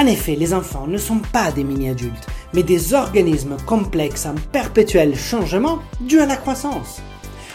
[0.00, 5.14] En effet, les enfants ne sont pas des mini-adultes, mais des organismes complexes en perpétuel
[5.14, 7.02] changement dû à la croissance.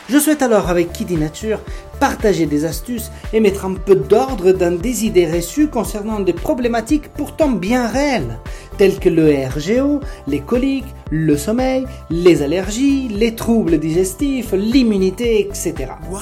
[0.10, 1.60] Je souhaite alors avec Kiddy Nature
[2.00, 7.10] partager des astuces et mettre un peu d'ordre dans des idées reçues concernant des problématiques
[7.10, 8.38] pourtant bien réelles,
[8.78, 15.74] telles que le RGO, les coliques, le sommeil, les allergies, les troubles digestifs, l'immunité, etc.
[16.12, 16.20] Wow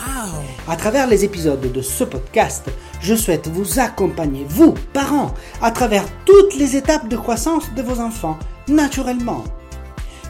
[0.69, 2.69] À travers les épisodes de ce podcast,
[3.03, 7.99] je souhaite vous accompagner, vous, parents, à travers toutes les étapes de croissance de vos
[7.99, 9.43] enfants, naturellement.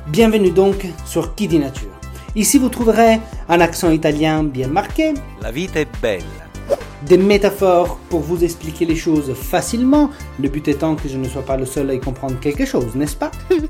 [0.07, 1.91] Bienvenue donc sur Kiddy Nature.
[2.35, 6.25] Ici, vous trouverez un accent italien bien marqué, La vita è bella.
[7.05, 10.09] des métaphores pour vous expliquer les choses facilement,
[10.41, 12.95] le but étant que je ne sois pas le seul à y comprendre quelque chose,
[12.95, 13.31] n'est-ce pas?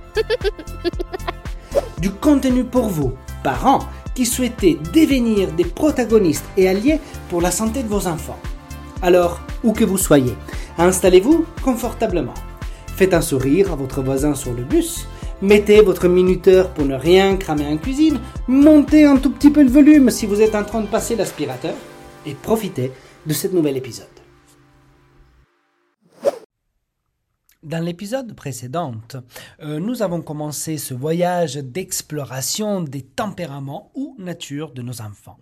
[1.99, 3.79] Du contenu pour vous, parents,
[4.13, 8.37] qui souhaitez devenir des protagonistes et alliés pour la santé de vos enfants.
[9.03, 10.33] Alors, où que vous soyez,
[10.77, 12.33] installez-vous confortablement.
[12.87, 15.05] Faites un sourire à votre voisin sur le bus.
[15.41, 18.21] Mettez votre minuteur pour ne rien cramer en cuisine.
[18.47, 21.75] Montez un tout petit peu le volume si vous êtes en train de passer l'aspirateur.
[22.25, 22.93] Et profitez
[23.25, 24.07] de cet nouvel épisode.
[27.61, 28.93] Dans l'épisode précédent,
[29.61, 35.39] euh, nous avons commencé ce voyage d'exploration des tempéraments ou natures de nos enfants.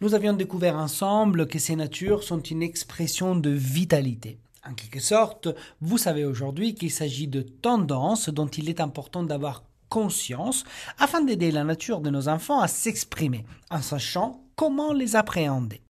[0.00, 4.38] Nous avions découvert ensemble que ces natures sont une expression de vitalité.
[4.68, 5.48] En quelque sorte,
[5.80, 10.64] vous savez aujourd'hui qu'il s'agit de tendances dont il est important d'avoir conscience
[10.98, 15.82] afin d'aider la nature de nos enfants à s'exprimer en sachant comment les appréhender.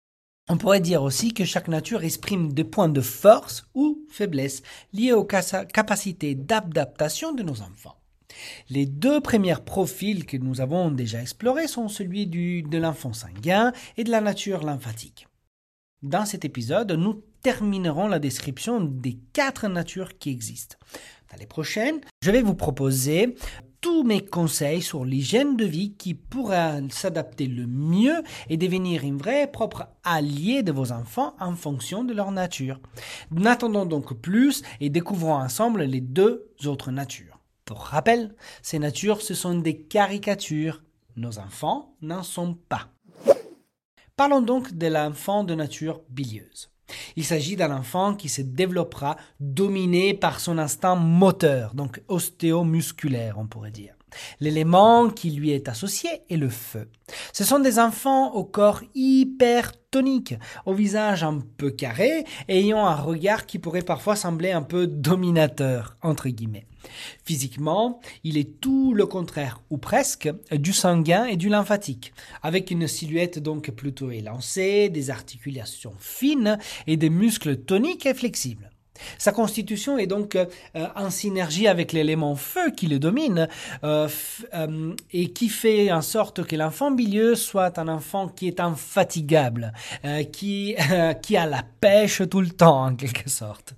[0.48, 4.62] On pourrait dire aussi que chaque nature exprime des points de force ou faiblesse
[4.92, 7.96] liés aux capacités d'adaptation de nos enfants.
[8.70, 13.72] Les deux premiers profils que nous avons déjà explorés sont celui du, de l'enfant sanguin
[13.96, 15.26] et de la nature lymphatique.
[16.02, 20.76] Dans cet épisode, nous terminerons la description des quatre natures qui existent.
[21.32, 23.34] Dans les prochaines, je vais vous proposer
[23.80, 29.16] tous mes conseils sur l'hygiène de vie qui pourra s'adapter le mieux et devenir une
[29.16, 32.80] vraie propre allié de vos enfants en fonction de leur nature.
[33.30, 37.35] N'attendons donc plus et découvrons ensemble les deux autres natures.
[37.66, 38.32] Pour rappel,
[38.62, 40.84] ces natures, ce sont des caricatures.
[41.16, 42.88] Nos enfants n'en sont pas.
[44.16, 46.70] Parlons donc de l'enfant de nature bilieuse.
[47.16, 53.48] Il s'agit d'un enfant qui se développera dominé par son instinct moteur, donc ostéomusculaire, on
[53.48, 53.95] pourrait dire.
[54.40, 56.88] L'élément qui lui est associé est le feu.
[57.32, 60.34] Ce sont des enfants au corps hypertonique,
[60.64, 65.96] au visage un peu carré ayant un regard qui pourrait parfois sembler un peu dominateur,
[66.02, 66.66] entre guillemets.
[67.24, 72.12] Physiquement, il est tout le contraire, ou presque, du sanguin et du lymphatique,
[72.42, 78.70] avec une silhouette donc plutôt élancée, des articulations fines et des muscles toniques et flexibles.
[79.18, 80.46] Sa constitution est donc euh,
[80.94, 83.48] en synergie avec l'élément feu qui le domine
[83.84, 84.08] euh,
[84.54, 89.72] euh, et qui fait en sorte que l'enfant bilieux soit un enfant qui est infatigable,
[90.32, 90.76] qui,
[91.22, 93.74] qui a la pêche tout le temps en quelque sorte.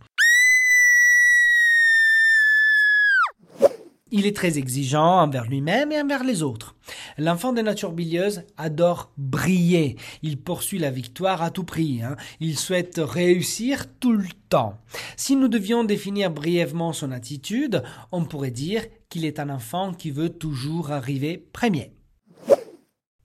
[4.11, 6.75] Il est très exigeant envers lui-même et envers les autres.
[7.19, 9.97] L'enfant de nature bilieuse adore briller.
[10.23, 12.03] Il poursuit la victoire à tout prix.
[12.03, 12.17] Hein.
[12.41, 14.79] Il souhaite réussir tout le temps.
[15.17, 20.11] Si nous devions définir brièvement son attitude, on pourrait dire qu'il est un enfant qui
[20.11, 21.93] veut toujours arriver premier.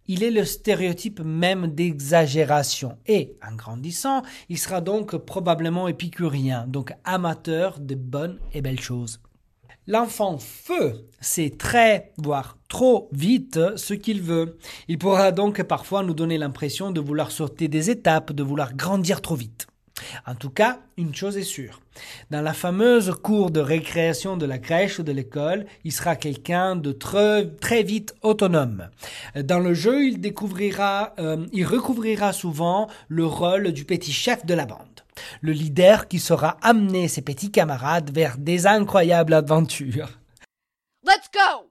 [0.07, 6.93] Il est le stéréotype même d'exagération et, en grandissant, il sera donc probablement épicurien, donc
[7.05, 9.21] amateur de bonnes et belles choses.
[9.85, 14.57] L'enfant feu sait très, voire trop vite ce qu'il veut.
[14.87, 19.19] Il pourra donc parfois nous donner l'impression de vouloir sauter des étapes, de vouloir grandir
[19.19, 19.67] trop vite.
[20.25, 21.81] En tout cas, une chose est sûre.
[22.31, 26.77] Dans la fameuse cour de récréation de la crèche ou de l'école, il sera quelqu'un
[26.77, 28.89] de très, très vite autonome.
[29.35, 34.53] Dans le jeu, il découvrira, euh, il recouvrira souvent le rôle du petit chef de
[34.53, 35.02] la bande.
[35.41, 40.19] Le leader qui saura amener ses petits camarades vers des incroyables aventures.
[41.05, 41.69] Let's go!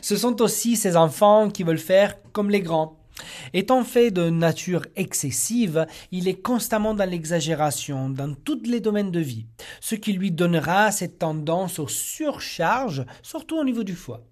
[0.00, 2.98] Ce sont aussi ces enfants qui veulent faire comme les grands.
[3.52, 9.20] Étant fait de nature excessive, il est constamment dans l'exagération dans tous les domaines de
[9.20, 9.46] vie,
[9.80, 14.24] ce qui lui donnera cette tendance aux surcharges, surtout au niveau du foie.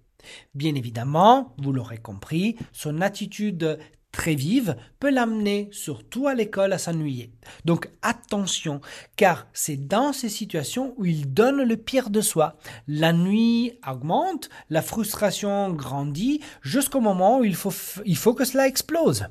[0.53, 3.79] Bien évidemment, vous l'aurez compris, son attitude
[4.11, 7.31] très vive peut l'amener, surtout à l'école, à s'ennuyer.
[7.65, 8.81] Donc attention,
[9.15, 12.57] car c'est dans ces situations où il donne le pire de soi.
[12.87, 17.73] La nuit augmente, la frustration grandit, jusqu'au moment où il faut,
[18.05, 19.27] il faut que cela explose.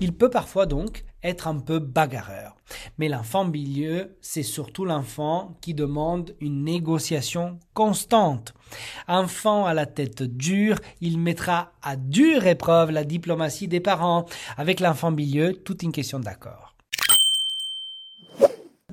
[0.00, 2.56] Il peut parfois donc être un peu bagarreur.
[2.98, 8.54] Mais l'enfant milieu, c'est surtout l'enfant qui demande une négociation constante.
[9.08, 14.26] Enfant à la tête dure, il mettra à dure épreuve la diplomatie des parents.
[14.56, 16.67] Avec l'enfant milieu, toute une question d'accord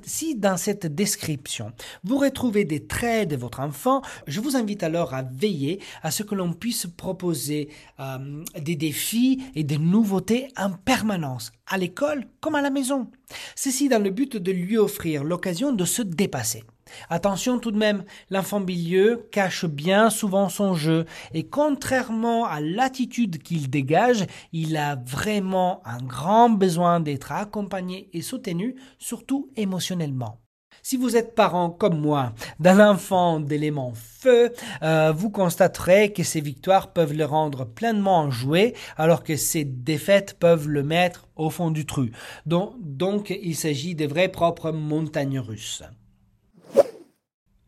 [0.06, 1.72] si dans cette description
[2.04, 6.24] vous retrouvez des traits de votre enfant, je vous invite alors à veiller à ce
[6.24, 7.69] que l'on puisse proposer
[8.00, 13.10] euh, des défis et des nouveautés en permanence, à l'école comme à la maison.
[13.56, 16.63] Ceci dans le but de lui offrir l'occasion de se dépasser.
[17.09, 23.42] Attention tout de même, l'enfant bilieux cache bien souvent son jeu et contrairement à l'attitude
[23.42, 30.39] qu'il dégage, il a vraiment un grand besoin d'être accompagné et soutenu, surtout émotionnellement.
[30.88, 34.53] Si vous êtes parent comme moi d'un enfant d'élément feu,
[34.83, 40.38] euh, vous constaterez que ces victoires peuvent le rendre pleinement enjoué, alors que ces défaites
[40.38, 42.06] peuvent le mettre au fond du trou.
[42.45, 45.81] Donc, donc il s'agit de vraies propres montagnes russes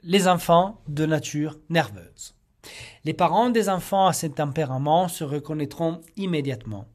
[0.10, 2.34] les enfants de nature nerveuse.
[3.04, 6.86] Les parents des enfants à ce tempérament se reconnaîtront immédiatement.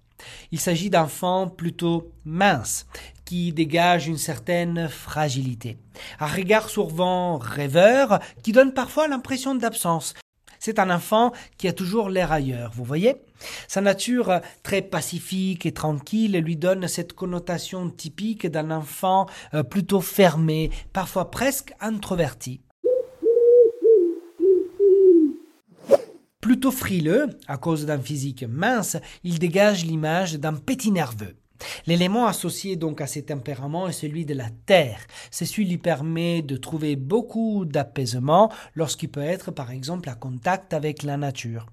[0.51, 2.87] Il s'agit d'enfants plutôt minces,
[3.27, 5.77] qui dégagent une certaine fragilité.
[6.21, 10.15] Un regard souvent rêveur qui donne parfois l'impression d'absence.
[10.59, 13.17] C'est un enfant qui a toujours l'air ailleurs, vous voyez
[13.69, 20.01] Sa nature très pacifique et tranquille lui donne cette connotation typique d'un enfant euh, plutôt
[20.01, 22.63] fermé, parfois presque introverti.
[26.43, 31.37] Plutôt frileux, à cause d'un physique mince, il dégage l'image d'un petit nerveux.
[31.87, 34.99] L'élément associé donc à ces tempéraments est celui de la terre.
[35.31, 41.05] Ceci lui permet de trouver beaucoup d'apaisement lorsqu'il peut être par exemple à contact avec
[41.05, 41.67] la nature.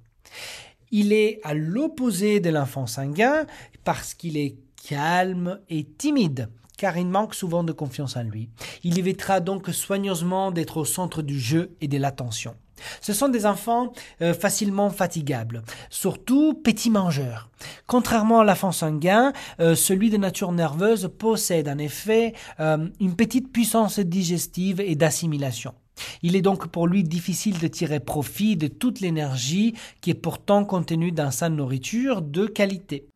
[0.92, 3.48] Il est à l'opposé de l'enfant sanguin
[3.84, 4.56] parce qu'il est
[4.88, 8.50] calme et timide car il manque souvent de confiance en lui.
[8.84, 12.56] Il évitera donc soigneusement d'être au centre du jeu et de l'attention.
[13.02, 17.50] Ce sont des enfants euh, facilement fatigables, surtout petits mangeurs.
[17.88, 23.52] Contrairement à l'enfant sanguin, euh, celui de nature nerveuse possède en effet euh, une petite
[23.52, 25.74] puissance digestive et d'assimilation.
[26.22, 30.64] Il est donc pour lui difficile de tirer profit de toute l'énergie qui est pourtant
[30.64, 33.09] contenue dans sa nourriture de qualité.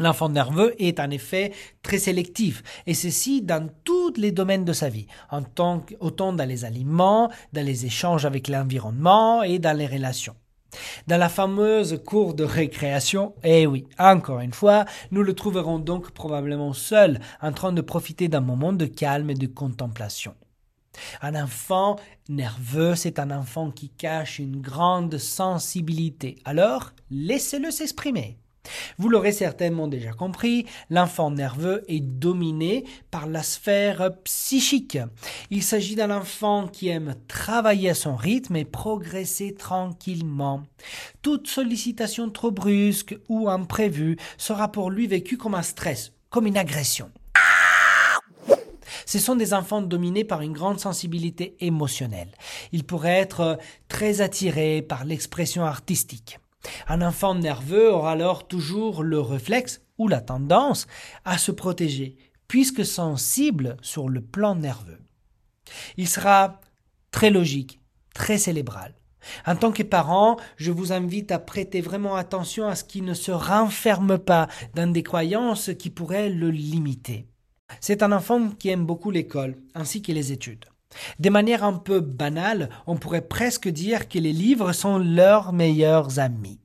[0.00, 1.52] L'enfant nerveux est en effet
[1.82, 5.06] très sélectif, et ceci dans tous les domaines de sa vie,
[6.00, 10.36] autant dans les aliments, dans les échanges avec l'environnement et dans les relations.
[11.06, 16.10] Dans la fameuse cour de récréation, eh oui, encore une fois, nous le trouverons donc
[16.10, 20.34] probablement seul, en train de profiter d'un moment de calme et de contemplation.
[21.22, 21.96] Un enfant
[22.28, 26.36] nerveux, c'est un enfant qui cache une grande sensibilité.
[26.44, 28.38] Alors, laissez-le s'exprimer.
[28.98, 34.98] Vous l'aurez certainement déjà compris, l'enfant nerveux est dominé par la sphère psychique.
[35.50, 40.62] Il s'agit d'un enfant qui aime travailler à son rythme et progresser tranquillement.
[41.22, 46.58] Toute sollicitation trop brusque ou imprévue sera pour lui vécue comme un stress, comme une
[46.58, 47.10] agression.
[49.06, 52.28] Ce sont des enfants dominés par une grande sensibilité émotionnelle.
[52.72, 53.58] Ils pourraient être
[53.88, 56.38] très attirés par l'expression artistique.
[56.88, 60.86] Un enfant nerveux aura alors toujours le réflexe ou la tendance
[61.24, 65.00] à se protéger, puisque sensible sur le plan nerveux.
[65.96, 66.60] Il sera
[67.10, 67.80] très logique,
[68.14, 68.94] très célébral.
[69.46, 73.14] En tant que parent, je vous invite à prêter vraiment attention à ce qu'il ne
[73.14, 77.26] se renferme pas dans des croyances qui pourraient le limiter.
[77.80, 80.64] C'est un enfant qui aime beaucoup l'école ainsi que les études.
[81.18, 86.18] De manière un peu banale, on pourrait presque dire que les livres sont leurs meilleurs
[86.18, 86.60] amis.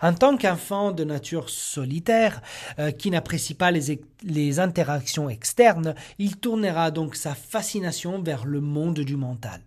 [0.00, 2.42] En tant qu'enfant de nature solitaire,
[2.78, 9.00] euh, qui n'apprécie pas les, interactions externes, il tournera donc sa fascination vers le monde
[9.00, 9.60] du mental.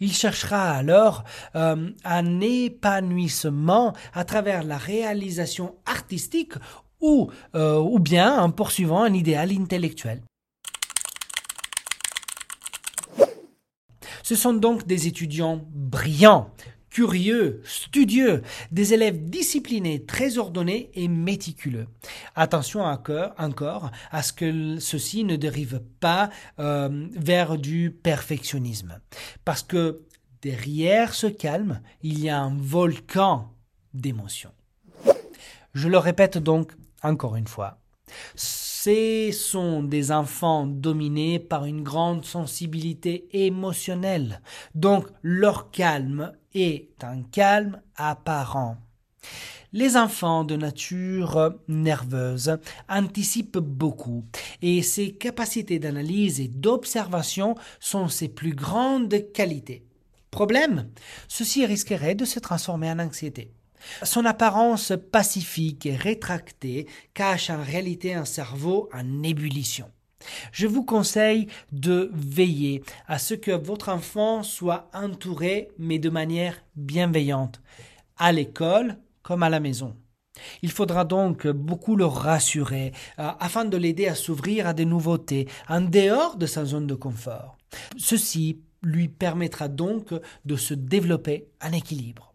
[0.00, 1.24] Il cherchera alors
[1.54, 6.54] euh, un épanouissement à travers la réalisation artistique
[7.00, 10.22] ou, euh, ou bien en poursuivant un idéal intellectuel.
[14.28, 16.50] Ce sont donc des étudiants brillants,
[16.90, 21.86] curieux, studieux, des élèves disciplinés, très ordonnés et méticuleux.
[22.36, 29.00] Attention encore à ce que ceci ne dérive pas euh, vers du perfectionnisme.
[29.46, 30.02] Parce que
[30.42, 33.54] derrière ce calme, il y a un volcan
[33.94, 34.52] d'émotions.
[35.72, 37.78] Je le répète donc encore une fois.
[38.80, 44.40] Ce sont des enfants dominés par une grande sensibilité émotionnelle,
[44.76, 48.76] donc leur calme est un calme apparent.
[49.72, 52.56] Les enfants de nature nerveuse
[52.88, 54.24] anticipent beaucoup
[54.62, 59.88] et ses capacités d'analyse et d'observation sont ses plus grandes qualités.
[60.30, 60.88] Problème
[61.26, 63.50] Ceci risquerait de se transformer en anxiété.
[64.02, 69.90] Son apparence pacifique et rétractée cache en réalité un cerveau en ébullition.
[70.52, 76.62] Je vous conseille de veiller à ce que votre enfant soit entouré, mais de manière
[76.76, 77.60] bienveillante,
[78.16, 79.96] à l'école comme à la maison.
[80.62, 85.48] Il faudra donc beaucoup le rassurer euh, afin de l'aider à s'ouvrir à des nouveautés
[85.68, 87.58] en dehors de sa zone de confort.
[87.96, 92.27] Ceci lui permettra donc de se développer en équilibre.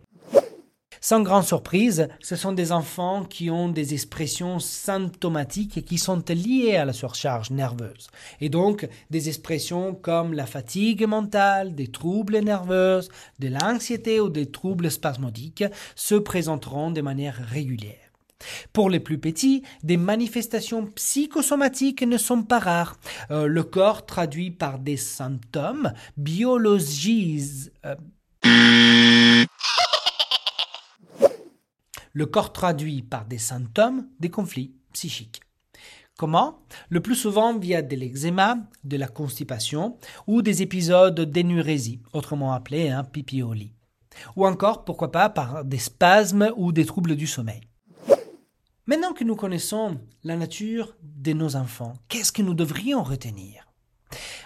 [1.06, 6.24] Sans grande surprise, ce sont des enfants qui ont des expressions symptomatiques et qui sont
[6.30, 8.08] liées à la surcharge nerveuse.
[8.40, 13.02] Et donc, des expressions comme la fatigue mentale, des troubles nerveux,
[13.40, 18.14] de l'anxiété ou des troubles spasmodiques se présenteront de manière régulière.
[18.72, 22.98] Pour les plus petits, des manifestations psychosomatiques ne sont pas rares.
[23.30, 27.74] Euh, le corps traduit par des symptômes biologise.
[27.86, 27.96] Euh,
[32.14, 35.42] le corps traduit par des symptômes des conflits psychiques.
[36.18, 36.60] Comment?
[36.90, 42.90] Le plus souvent via de l'eczéma, de la constipation ou des épisodes d'énurésie, autrement appelés
[42.90, 43.74] un pipi au lit.
[44.36, 47.62] Ou encore, pourquoi pas, par des spasmes ou des troubles du sommeil.
[48.86, 53.73] Maintenant que nous connaissons la nature de nos enfants, qu'est-ce que nous devrions retenir?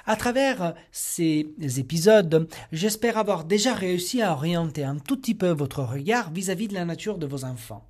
[0.07, 1.45] À travers ces
[1.77, 6.73] épisodes, j'espère avoir déjà réussi à orienter un tout petit peu votre regard vis-à-vis de
[6.73, 7.85] la nature de vos enfants.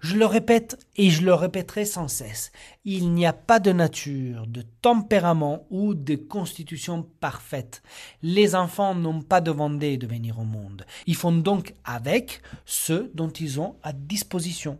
[0.00, 2.52] Je le répète et je le répéterai sans cesse.
[2.84, 7.82] Il n'y a pas de nature, de tempérament ou de constitution parfaite.
[8.22, 10.84] Les enfants n'ont pas demandé de venir au monde.
[11.06, 14.78] Ils font donc avec ce dont ils ont à disposition.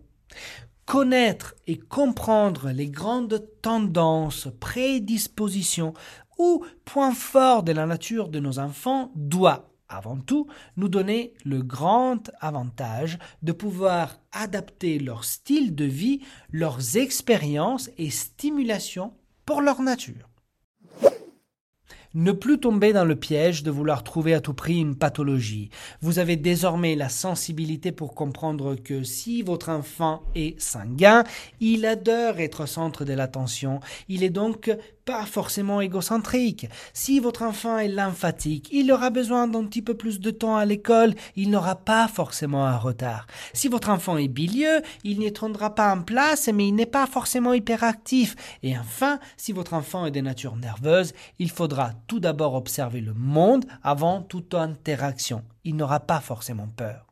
[0.87, 5.95] Connaître et comprendre les grandes tendances, prédispositions,
[6.39, 10.47] ou point fort de la nature de nos enfants doit avant tout,
[10.77, 16.21] nous donner le grand avantage de pouvoir adapter leur style de vie,
[16.51, 19.13] leurs expériences et stimulations
[19.45, 20.32] pour leur nature.
[22.15, 25.71] Ne plus tomber dans le piège de vouloir trouver à tout prix une pathologie.
[26.03, 31.25] Vous avez désormais la sensibilité pour comprendre que si votre enfant est sanguin,
[31.61, 33.81] il adore être au centre de l'attention.
[34.09, 34.71] Il est donc
[35.05, 36.69] pas forcément égocentrique.
[36.93, 40.65] Si votre enfant est lymphatique, il aura besoin d'un petit peu plus de temps à
[40.65, 43.27] l'école, il n'aura pas forcément un retard.
[43.53, 47.07] Si votre enfant est bilieux, il n'y tiendra pas en place, mais il n'est pas
[47.07, 48.37] forcément hyperactif.
[48.63, 53.15] Et enfin, si votre enfant est de nature nerveuse, il faudra tout d'abord observer le
[53.15, 55.43] monde avant toute interaction.
[55.65, 57.12] Il n'aura pas forcément peur.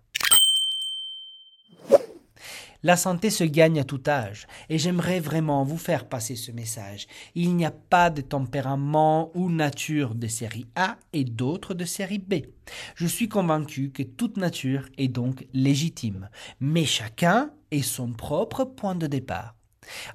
[2.83, 7.07] La santé se gagne à tout âge, et j'aimerais vraiment vous faire passer ce message.
[7.35, 12.19] Il n'y a pas de tempérament ou nature de série A et d'autres de série
[12.19, 12.47] B.
[12.95, 18.95] Je suis convaincu que toute nature est donc légitime, mais chacun est son propre point
[18.95, 19.60] de départ.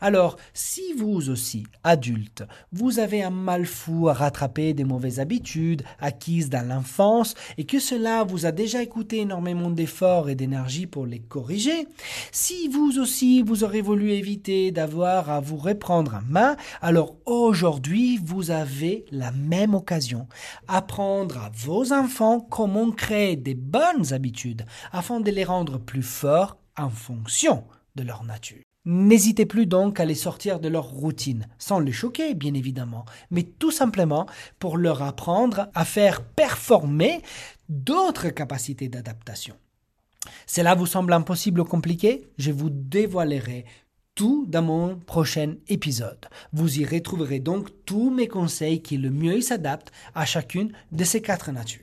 [0.02, 5.84] Alors, si vous aussi, adulte, vous avez un mal fou à rattraper des mauvaises habitudes
[6.00, 11.06] acquises dans l'enfance et que cela vous a déjà coûté énormément d'efforts et d'énergie pour
[11.06, 11.88] les corriger,
[12.32, 18.20] si vous aussi vous aurez voulu éviter d'avoir à vous reprendre en main, alors aujourd'hui
[18.24, 20.28] vous avez la même occasion.
[20.68, 26.58] Apprendre à vos enfants comment créer des bonnes habitudes afin de les rendre plus forts
[26.78, 27.64] en fonction
[27.96, 28.65] de leur nature.
[28.86, 33.44] N'hésitez plus donc à les sortir de leur routine, sans les choquer bien évidemment, mais
[33.44, 34.28] tout simplement
[34.60, 37.22] pour leur apprendre à faire performer
[37.68, 39.56] d'autres capacités d'adaptation.
[40.46, 42.28] Cela vous semble impossible ou compliqué?
[42.38, 43.66] Je vous dévoilerai
[44.14, 46.26] tout dans mon prochain épisode.
[46.54, 51.22] Vous y retrouverez donc tous mes conseils qui le mieux s'adaptent à chacune de ces
[51.22, 51.82] quatre natures.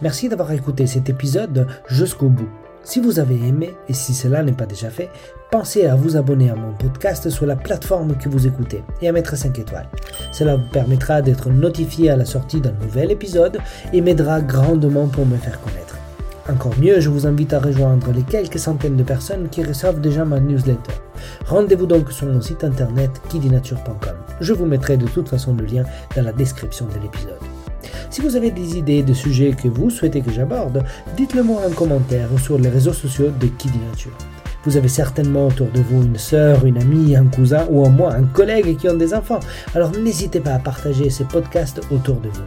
[0.00, 2.50] Merci d'avoir écouté cet épisode jusqu'au bout.
[2.84, 5.08] Si vous avez aimé, et si cela n'est pas déjà fait,
[5.50, 9.12] pensez à vous abonner à mon podcast sur la plateforme que vous écoutez et à
[9.12, 9.88] mettre 5 étoiles.
[10.32, 13.58] Cela vous permettra d'être notifié à la sortie d'un nouvel épisode
[13.92, 15.96] et m'aidera grandement pour me faire connaître.
[16.50, 20.24] Encore mieux, je vous invite à rejoindre les quelques centaines de personnes qui reçoivent déjà
[20.24, 20.92] ma newsletter.
[21.46, 24.16] Rendez-vous donc sur mon site internet kidinature.com.
[24.40, 25.84] Je vous mettrai de toute façon le lien
[26.16, 27.38] dans la description de l'épisode.
[28.10, 30.84] Si vous avez des idées de sujets que vous souhaitez que j'aborde,
[31.16, 34.16] dites-le moi en commentaire ou sur les réseaux sociaux de Kidi Nature.
[34.64, 38.14] Vous avez certainement autour de vous une sœur, une amie, un cousin ou au moins
[38.14, 39.40] un collègue qui ont des enfants.
[39.74, 42.44] Alors n'hésitez pas à partager ces podcasts autour de vous.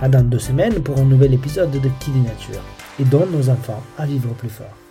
[0.00, 2.62] À dans deux semaines pour un nouvel épisode de Kidi Nature.
[3.00, 4.87] Et nos enfants à vivre plus fort.